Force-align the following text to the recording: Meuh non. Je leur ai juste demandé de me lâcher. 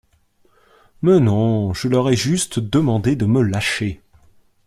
Meuh 1.03 1.19
non. 1.19 1.75
Je 1.75 1.87
leur 1.87 2.09
ai 2.09 2.15
juste 2.15 2.57
demandé 2.57 3.15
de 3.15 3.27
me 3.27 3.43
lâcher. 3.43 4.01